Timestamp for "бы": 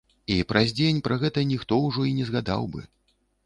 2.77-2.87